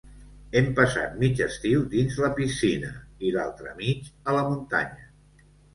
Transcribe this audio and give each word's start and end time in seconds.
Hem 0.61 0.69
passat 0.79 1.13
mig 1.25 1.43
estiu 1.47 1.85
dins 1.93 2.17
la 2.25 2.31
piscina 2.41 2.91
i 3.29 3.37
l'altre 3.39 3.79
mig 3.85 4.13
a 4.33 4.39
la 4.41 4.45
muntanya. 4.51 5.11